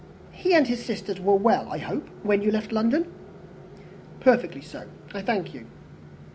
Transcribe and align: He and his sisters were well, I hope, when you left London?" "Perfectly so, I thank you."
He 0.31 0.55
and 0.55 0.65
his 0.67 0.83
sisters 0.83 1.19
were 1.21 1.35
well, 1.35 1.69
I 1.71 1.77
hope, 1.77 2.09
when 2.23 2.41
you 2.41 2.49
left 2.49 2.71
London?" 2.71 3.05
"Perfectly 4.19 4.61
so, 4.61 4.85
I 5.13 5.21
thank 5.21 5.53
you." 5.53 5.67